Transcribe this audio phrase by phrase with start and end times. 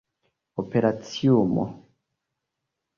[0.61, 1.63] operaciumo